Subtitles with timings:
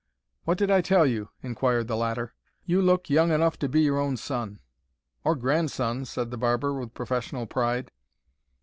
[0.45, 2.33] "What did I tell you?" inquired the latter.
[2.65, 4.59] "You look young enough to be your own son."
[5.23, 7.91] "Or grandson," said the barber, with professional pride.